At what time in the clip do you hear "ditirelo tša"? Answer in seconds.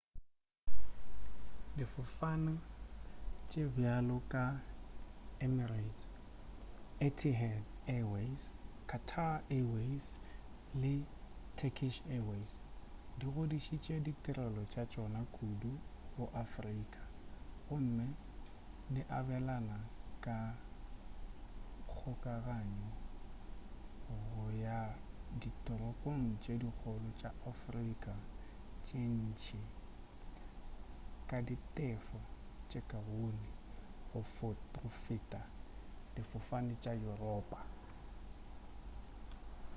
14.05-14.83